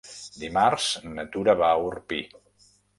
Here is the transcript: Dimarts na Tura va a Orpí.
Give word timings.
Dimarts 0.43 0.87
na 1.13 1.27
Tura 1.37 1.57
va 1.63 1.71
a 1.77 1.81
Orpí. 1.95 2.25